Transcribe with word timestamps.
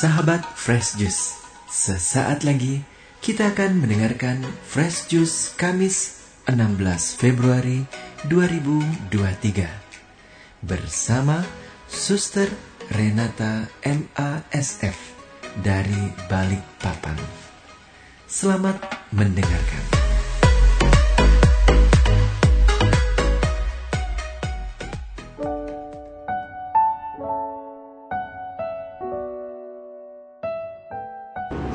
Sahabat 0.00 0.40
Fresh 0.56 0.96
Juice, 0.96 1.36
sesaat 1.68 2.40
lagi 2.40 2.80
kita 3.20 3.52
akan 3.52 3.84
mendengarkan 3.84 4.40
Fresh 4.64 5.12
Juice 5.12 5.52
Kamis 5.60 6.24
16 6.48 7.20
Februari 7.20 7.84
2023 8.24 10.64
bersama 10.64 11.44
Suster 11.84 12.48
Renata 12.96 13.68
MASF 13.84 14.96
dari 15.60 16.16
Balikpapan. 16.32 17.20
Selamat 18.24 18.80
mendengarkan. 19.12 19.99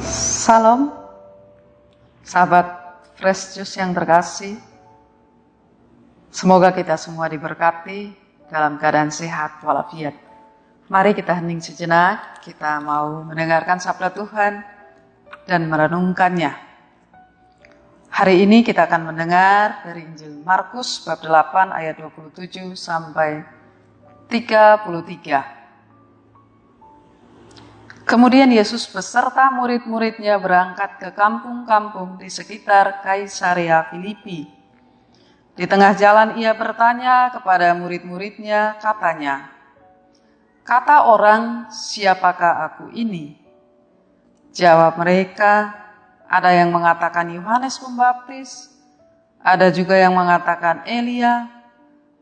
Salam, 0.06 0.94
sahabat 2.22 2.68
Fresh 3.18 3.58
Juice 3.58 3.82
yang 3.82 3.90
terkasih. 3.98 4.62
Semoga 6.30 6.70
kita 6.70 6.94
semua 7.00 7.26
diberkati 7.26 8.14
dalam 8.46 8.78
keadaan 8.78 9.10
sehat 9.10 9.66
walafiat. 9.66 10.14
Mari 10.86 11.18
kita 11.18 11.34
hening 11.34 11.58
sejenak, 11.58 12.38
kita 12.46 12.78
mau 12.86 13.26
mendengarkan 13.26 13.82
sabda 13.82 14.14
Tuhan 14.14 14.62
dan 15.50 15.66
merenungkannya. 15.66 16.54
Hari 18.14 18.46
ini 18.46 18.62
kita 18.62 18.86
akan 18.86 19.10
mendengar 19.10 19.82
dari 19.82 20.06
Injil 20.06 20.46
Markus 20.46 21.02
bab 21.02 21.26
8 21.26 21.74
ayat 21.74 21.98
27 21.98 22.78
sampai 22.78 23.42
33. 24.30 25.55
Kemudian 28.06 28.54
Yesus 28.54 28.86
beserta 28.86 29.50
murid-muridnya 29.50 30.38
berangkat 30.38 31.02
ke 31.02 31.10
kampung-kampung 31.18 32.22
di 32.22 32.30
sekitar 32.30 33.02
Kaisarea 33.02 33.90
Filipi. 33.90 34.46
Di 35.58 35.66
tengah 35.66 35.98
jalan 35.98 36.38
ia 36.38 36.54
bertanya 36.54 37.34
kepada 37.34 37.74
murid-muridnya, 37.74 38.78
katanya, 38.78 39.50
Kata 40.62 41.10
orang, 41.10 41.70
siapakah 41.74 42.70
aku 42.70 42.94
ini? 42.94 43.38
Jawab 44.54 45.02
mereka, 45.02 45.74
ada 46.30 46.50
yang 46.54 46.74
mengatakan 46.74 47.30
Yohanes 47.34 47.78
Pembaptis, 47.78 48.70
ada 49.42 49.70
juga 49.70 49.94
yang 49.94 50.14
mengatakan 50.18 50.86
Elia, 50.90 51.50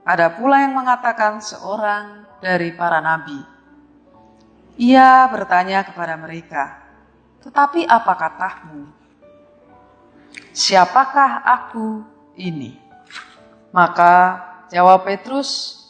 ada 0.04 0.28
pula 0.32 0.64
yang 0.64 0.76
mengatakan 0.76 1.40
seorang 1.40 2.28
dari 2.44 2.76
para 2.76 3.00
nabi. 3.00 3.53
Ia 4.74 5.30
bertanya 5.30 5.86
kepada 5.86 6.18
mereka, 6.18 6.82
"Tetapi 7.46 7.86
apa 7.86 8.14
katamu? 8.18 8.90
Siapakah 10.50 11.46
aku 11.46 12.02
ini?" 12.34 12.82
Maka 13.70 14.42
jawab 14.74 15.06
Petrus, 15.06 15.82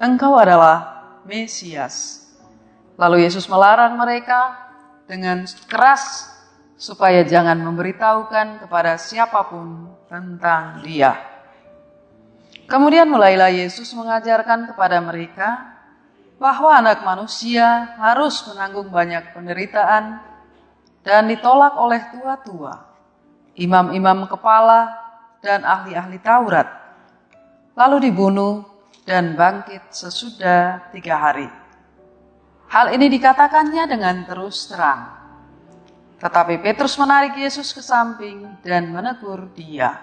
"Engkau 0.00 0.40
adalah 0.40 1.04
Mesias." 1.28 2.24
Lalu 2.96 3.28
Yesus 3.28 3.44
melarang 3.50 3.98
mereka 3.98 4.56
dengan 5.04 5.44
keras 5.68 6.32
supaya 6.80 7.24
jangan 7.24 7.60
memberitahukan 7.60 8.64
kepada 8.64 8.96
siapa 8.96 9.44
pun 9.48 9.88
tentang 10.08 10.80
Dia. 10.80 11.16
Kemudian 12.64 13.04
mulailah 13.04 13.52
Yesus 13.52 13.92
mengajarkan 13.92 14.72
kepada 14.72 14.96
mereka 15.04 15.73
bahwa 16.38 16.74
anak 16.74 17.06
manusia 17.06 17.94
harus 17.98 18.42
menanggung 18.50 18.90
banyak 18.90 19.30
penderitaan 19.32 20.18
dan 21.04 21.28
ditolak 21.28 21.76
oleh 21.78 22.00
tua-tua, 22.10 22.84
imam-imam 23.54 24.26
kepala, 24.26 25.04
dan 25.44 25.60
ahli-ahli 25.60 26.18
Taurat, 26.24 26.66
lalu 27.76 28.08
dibunuh 28.08 28.64
dan 29.04 29.36
bangkit 29.36 29.92
sesudah 29.92 30.88
tiga 30.90 31.20
hari. 31.20 31.46
Hal 32.72 32.90
ini 32.96 33.06
dikatakannya 33.12 33.84
dengan 33.86 34.24
terus 34.24 34.66
terang. 34.66 35.12
Tetapi 36.18 36.64
Petrus 36.64 36.96
menarik 36.96 37.36
Yesus 37.36 37.76
ke 37.76 37.84
samping 37.84 38.56
dan 38.64 38.88
menegur 38.88 39.52
dia. 39.52 40.00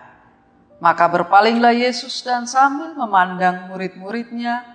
Maka 0.77 1.09
berpalinglah 1.09 1.73
Yesus 1.73 2.21
dan 2.21 2.45
sambil 2.45 2.93
memandang 2.93 3.73
murid-muridnya, 3.73 4.70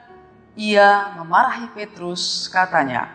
ia 0.56 1.12
memarahi 1.20 1.68
Petrus, 1.76 2.48
katanya, 2.48 3.12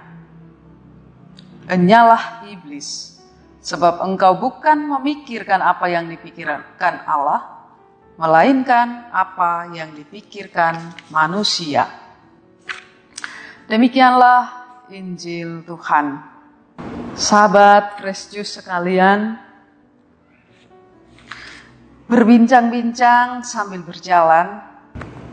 Enyalah 1.65 2.45
iblis, 2.45 3.17
sebab 3.61 4.01
engkau 4.05 4.37
bukan 4.37 4.77
memikirkan 4.97 5.61
apa 5.61 5.89
yang 5.89 6.05
dipikirkan 6.09 7.05
Allah, 7.05 7.65
melainkan 8.17 9.09
apa 9.09 9.73
yang 9.73 9.93
dipikirkan 9.97 10.77
manusia. 11.09 11.89
Demikianlah 13.65 14.61
Injil 14.93 15.65
Tuhan. 15.65 16.21
Sahabat 17.17 18.01
Juice 18.03 18.59
sekalian, 18.59 19.37
berbincang-bincang 22.11 23.47
sambil 23.47 23.79
berjalan 23.79 24.59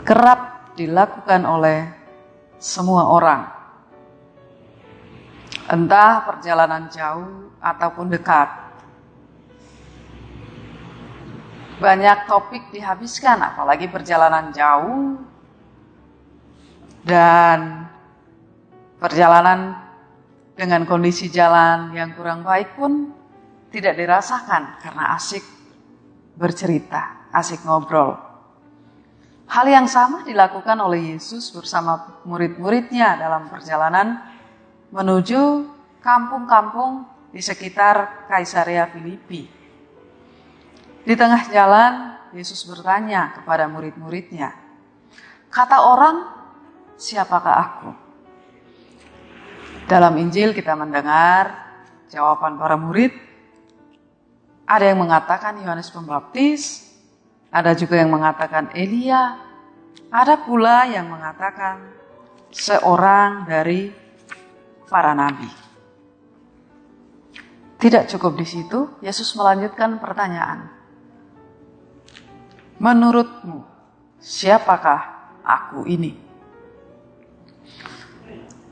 kerap 0.06 0.72
dilakukan 0.78 1.42
oleh 1.42 1.97
semua 2.58 3.06
orang. 3.08 3.42
Entah 5.70 6.26
perjalanan 6.26 6.90
jauh 6.90 7.54
ataupun 7.62 8.10
dekat. 8.10 8.50
Banyak 11.78 12.26
topik 12.26 12.74
dihabiskan, 12.74 13.38
apalagi 13.38 13.86
perjalanan 13.86 14.50
jauh 14.50 15.14
dan 17.06 17.86
perjalanan 18.98 19.78
dengan 20.58 20.82
kondisi 20.82 21.30
jalan 21.30 21.94
yang 21.94 22.18
kurang 22.18 22.42
baik 22.42 22.74
pun 22.74 23.14
tidak 23.70 23.94
dirasakan 23.94 24.82
karena 24.82 25.14
asik 25.14 25.46
bercerita, 26.34 27.30
asik 27.30 27.62
ngobrol. 27.62 28.27
Hal 29.48 29.64
yang 29.64 29.88
sama 29.88 30.28
dilakukan 30.28 30.76
oleh 30.76 31.16
Yesus 31.16 31.48
bersama 31.56 32.20
murid-muridnya 32.28 33.16
dalam 33.16 33.48
perjalanan 33.48 34.20
menuju 34.92 35.64
kampung-kampung 36.04 37.08
di 37.32 37.40
sekitar 37.40 38.28
Kaisarea 38.28 38.92
Filipi. 38.92 39.48
Di 41.00 41.14
tengah 41.16 41.48
jalan, 41.48 41.92
Yesus 42.36 42.60
bertanya 42.68 43.32
kepada 43.40 43.64
murid-muridnya, 43.72 44.52
"Kata 45.48 45.80
orang, 45.80 46.16
siapakah 47.00 47.56
aku?" 47.56 47.90
Dalam 49.88 50.12
Injil 50.20 50.52
kita 50.52 50.76
mendengar 50.76 51.56
jawaban 52.12 52.60
para 52.60 52.76
murid. 52.76 53.16
Ada 54.68 54.92
yang 54.92 55.00
mengatakan 55.00 55.56
Yohanes 55.64 55.88
Pembaptis, 55.88 56.87
ada 57.48 57.72
juga 57.72 57.96
yang 57.96 58.12
mengatakan 58.12 58.68
Elia, 58.76 59.40
ada 60.12 60.34
pula 60.40 60.84
yang 60.84 61.08
mengatakan 61.08 61.80
seorang 62.52 63.48
dari 63.48 63.88
para 64.88 65.16
nabi. 65.16 65.48
Tidak 67.78 68.10
cukup 68.10 68.36
di 68.36 68.46
situ, 68.48 69.00
Yesus 69.00 69.32
melanjutkan 69.38 69.96
pertanyaan. 70.02 70.66
Menurutmu, 72.82 73.62
siapakah 74.18 75.32
aku 75.46 75.86
ini? 75.86 76.12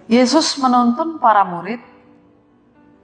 Yesus 0.06 0.58
menuntun 0.58 1.18
para 1.18 1.42
murid 1.42 1.82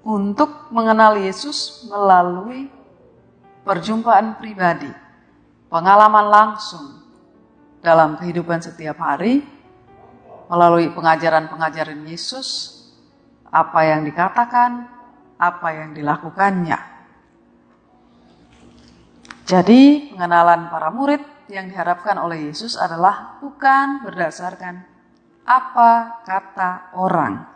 untuk 0.03 0.71
mengenal 0.71 1.19
Yesus 1.19 1.87
melalui 1.91 2.71
perjumpaan 3.63 4.39
pribadi 4.39 5.02
pengalaman 5.73 6.29
langsung 6.29 7.01
dalam 7.81 8.21
kehidupan 8.21 8.61
setiap 8.61 9.01
hari 9.01 9.41
melalui 10.53 10.93
pengajaran-pengajaran 10.93 12.05
Yesus, 12.05 12.77
apa 13.49 13.81
yang 13.89 14.05
dikatakan, 14.05 14.85
apa 15.41 15.69
yang 15.73 15.97
dilakukannya. 15.97 16.77
Jadi, 19.49 20.13
pengenalan 20.13 20.69
para 20.69 20.93
murid 20.93 21.25
yang 21.49 21.73
diharapkan 21.73 22.21
oleh 22.21 22.53
Yesus 22.53 22.77
adalah 22.77 23.41
bukan 23.41 24.05
berdasarkan 24.05 24.85
apa 25.43 26.23
kata 26.23 26.95
orang, 26.95 27.49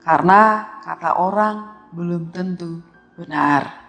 karena 0.00 0.40
kata 0.80 1.20
orang 1.20 1.56
belum 1.92 2.32
tentu 2.32 2.80
benar. 3.18 3.83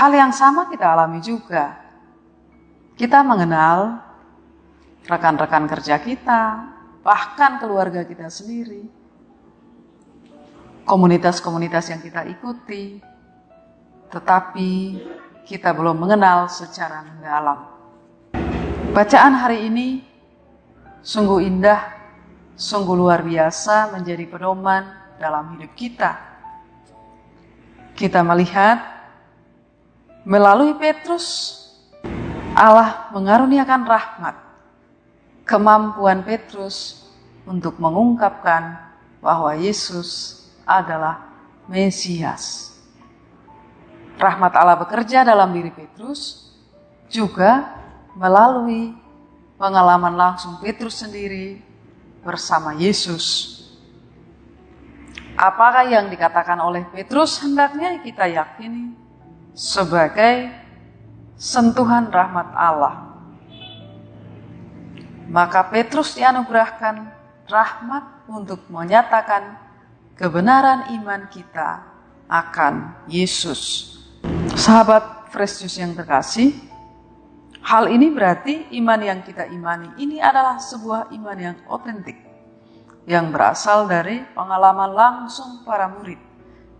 Hal 0.00 0.16
yang 0.16 0.32
sama 0.32 0.64
kita 0.72 0.96
alami 0.96 1.20
juga. 1.20 1.76
Kita 2.96 3.20
mengenal 3.20 4.00
rekan-rekan 5.04 5.68
kerja 5.68 6.00
kita, 6.00 6.72
bahkan 7.04 7.60
keluarga 7.60 8.00
kita 8.08 8.32
sendiri. 8.32 8.96
komunitas-komunitas 10.80 11.86
yang 11.92 12.02
kita 12.02 12.26
ikuti, 12.26 12.98
tetapi 14.10 14.98
kita 15.46 15.70
belum 15.70 16.02
mengenal 16.02 16.50
secara 16.50 17.06
mendalam. 17.06 17.62
Bacaan 18.90 19.38
hari 19.38 19.70
ini 19.70 20.02
sungguh 20.98 21.46
indah, 21.46 21.94
sungguh 22.58 22.96
luar 22.98 23.22
biasa 23.22 23.94
menjadi 23.94 24.26
pedoman 24.26 24.82
dalam 25.22 25.54
hidup 25.54 25.70
kita. 25.78 26.18
Kita 27.94 28.26
melihat 28.26 28.99
melalui 30.24 30.76
Petrus, 30.76 31.56
Allah 32.52 33.08
mengaruniakan 33.14 33.82
rahmat, 33.86 34.36
kemampuan 35.48 36.20
Petrus 36.26 37.06
untuk 37.48 37.80
mengungkapkan 37.80 38.76
bahwa 39.24 39.56
Yesus 39.56 40.40
adalah 40.68 41.24
Mesias. 41.70 42.74
Rahmat 44.20 44.52
Allah 44.52 44.76
bekerja 44.76 45.24
dalam 45.24 45.48
diri 45.56 45.72
Petrus 45.72 46.52
juga 47.08 47.72
melalui 48.12 48.92
pengalaman 49.56 50.12
langsung 50.12 50.60
Petrus 50.60 51.00
sendiri 51.00 51.56
bersama 52.20 52.76
Yesus. 52.76 53.56
Apakah 55.40 55.88
yang 55.88 56.12
dikatakan 56.12 56.60
oleh 56.60 56.84
Petrus 56.92 57.40
hendaknya 57.40 58.04
kita 58.04 58.28
yakini 58.28 58.99
sebagai 59.60 60.48
sentuhan 61.36 62.08
rahmat 62.08 62.48
Allah. 62.56 63.12
Maka 65.28 65.68
Petrus 65.68 66.16
dianugerahkan 66.16 67.12
rahmat 67.44 68.24
untuk 68.32 68.64
menyatakan 68.72 69.60
kebenaran 70.16 70.88
iman 70.96 71.28
kita 71.28 71.84
akan 72.24 73.04
Yesus. 73.04 73.92
Sahabat 74.56 75.28
Fresh 75.28 75.62
yang 75.76 75.92
terkasih, 75.92 76.56
Hal 77.60 77.92
ini 77.92 78.08
berarti 78.08 78.72
iman 78.80 78.98
yang 79.04 79.20
kita 79.20 79.44
imani 79.52 79.92
ini 80.00 80.16
adalah 80.16 80.56
sebuah 80.56 81.12
iman 81.12 81.36
yang 81.36 81.56
otentik, 81.68 82.16
yang 83.04 83.28
berasal 83.28 83.84
dari 83.84 84.24
pengalaman 84.32 84.90
langsung 84.96 85.60
para 85.62 85.92
murid 85.92 86.16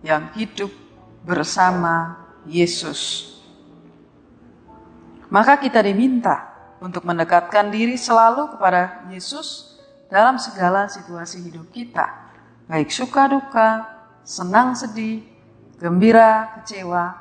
yang 0.01 0.33
hidup 0.33 0.73
bersama 1.21 2.30
Yesus. 2.49 3.33
Maka 5.31 5.59
kita 5.59 5.81
diminta 5.85 6.51
untuk 6.83 7.07
mendekatkan 7.07 7.71
diri 7.71 7.95
selalu 7.95 8.57
kepada 8.57 9.07
Yesus 9.13 9.79
dalam 10.11 10.41
segala 10.41 10.91
situasi 10.91 11.45
hidup 11.47 11.71
kita, 11.71 12.07
baik 12.67 12.91
suka 12.91 13.31
duka, 13.31 13.69
senang 14.27 14.75
sedih, 14.75 15.23
gembira, 15.79 16.59
kecewa, 16.59 17.15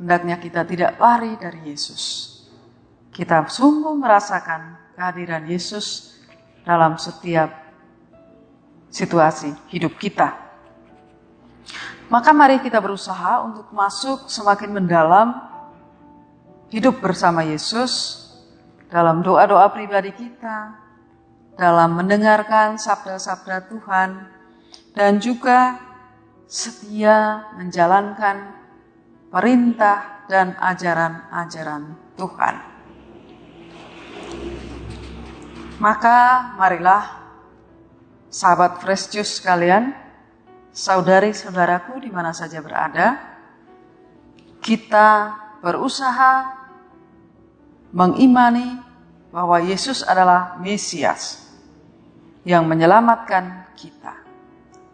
hendaknya 0.00 0.40
kita 0.40 0.64
tidak 0.64 0.96
lari 0.96 1.36
dari 1.36 1.70
Yesus 1.70 2.32
kita 3.12 3.44
sungguh 3.44 3.92
merasakan 3.92 4.80
kehadiran 4.96 5.44
Yesus 5.44 6.16
dalam 6.64 6.96
setiap 6.96 7.52
situasi 8.88 9.52
hidup 9.68 10.00
kita. 10.00 10.32
Maka 12.12 12.36
mari 12.36 12.60
kita 12.60 12.76
berusaha 12.76 13.40
untuk 13.40 13.72
masuk 13.72 14.28
semakin 14.28 14.68
mendalam 14.68 15.32
hidup 16.68 17.00
bersama 17.00 17.40
Yesus 17.40 18.20
dalam 18.92 19.24
doa-doa 19.24 19.72
pribadi 19.72 20.12
kita, 20.12 20.76
dalam 21.56 21.96
mendengarkan 21.96 22.76
sabda-sabda 22.76 23.64
Tuhan, 23.64 24.28
dan 24.92 25.24
juga 25.24 25.80
setia 26.44 27.48
menjalankan 27.56 28.60
perintah 29.32 30.28
dan 30.28 30.52
ajaran-ajaran 30.60 31.96
Tuhan. 32.20 32.54
Maka 35.80 36.52
marilah 36.60 37.24
sahabat 38.28 38.84
Fresh 38.84 39.16
Juice 39.16 39.40
sekalian, 39.40 40.01
saudari-saudaraku 40.72 42.00
di 42.00 42.10
mana 42.10 42.32
saja 42.32 42.64
berada, 42.64 43.20
kita 44.64 45.36
berusaha 45.60 46.48
mengimani 47.92 48.80
bahwa 49.30 49.60
Yesus 49.60 50.00
adalah 50.04 50.56
Mesias 50.58 51.44
yang 52.42 52.64
menyelamatkan 52.66 53.68
kita. 53.76 54.16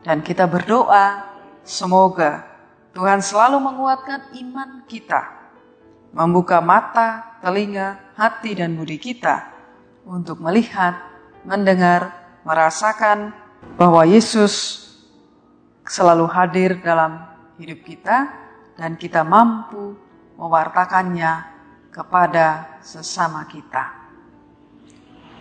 Dan 0.02 0.22
kita 0.22 0.46
berdoa 0.46 1.26
semoga 1.62 2.46
Tuhan 2.94 3.22
selalu 3.22 3.62
menguatkan 3.62 4.34
iman 4.42 4.82
kita, 4.88 5.22
membuka 6.10 6.58
mata, 6.58 7.38
telinga, 7.38 8.14
hati, 8.19 8.58
dan 8.58 8.74
budi 8.74 8.98
kita 8.98 9.52
untuk 10.08 10.40
melihat, 10.40 10.96
mendengar, 11.44 12.14
merasakan 12.42 13.36
bahwa 13.76 14.02
Yesus 14.08 14.88
selalu 15.88 16.29
hadir 16.29 16.79
dalam 16.85 17.25
hidup 17.56 17.81
kita 17.82 18.29
dan 18.76 18.94
kita 18.94 19.25
mampu 19.25 19.96
mewartakannya 20.37 21.49
kepada 21.90 22.79
sesama 22.85 23.49
kita. 23.49 23.96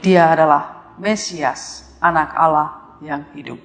Dia 0.01 0.33
adalah 0.33 0.95
Mesias, 0.97 1.93
anak 2.01 2.33
Allah 2.33 2.97
yang 3.03 3.21
hidup. 3.37 3.61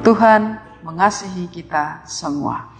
Tuhan 0.00 0.56
mengasihi 0.80 1.50
kita 1.52 2.06
semua. 2.08 2.72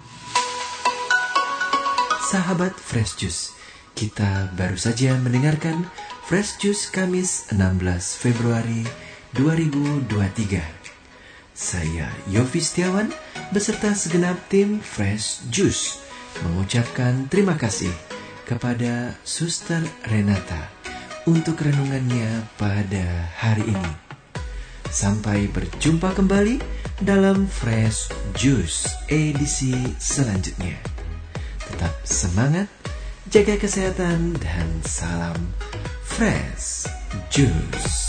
Sahabat 2.25 2.73
Fresh 2.73 3.21
Juice, 3.21 3.53
kita 3.93 4.49
baru 4.57 4.81
saja 4.81 5.12
mendengarkan 5.21 5.85
Fresh 6.25 6.57
Juice 6.57 6.89
Kamis 6.89 7.53
16 7.53 8.17
Februari 8.17 8.89
2023. 9.37 10.84
Saya 11.55 12.11
Yofi 12.27 12.59
Setiawan 12.59 13.15
beserta 13.55 13.95
segenap 13.95 14.35
tim 14.51 14.83
Fresh 14.83 15.47
Juice 15.55 16.03
mengucapkan 16.43 17.31
terima 17.31 17.55
kasih 17.55 17.95
kepada 18.43 19.15
Suster 19.23 19.79
Renata 20.03 20.67
untuk 21.31 21.62
renungannya 21.62 22.43
pada 22.59 23.31
hari 23.38 23.71
ini. 23.71 23.93
Sampai 24.90 25.47
berjumpa 25.47 26.19
kembali 26.19 26.59
dalam 27.07 27.47
Fresh 27.47 28.11
Juice 28.35 28.90
edisi 29.07 29.78
selanjutnya. 30.02 30.75
Tetap 31.71 31.95
semangat, 32.02 32.67
jaga 33.31 33.55
kesehatan, 33.62 34.35
dan 34.43 34.69
salam 34.83 35.38
Fresh 36.02 36.90
Juice. 37.31 38.03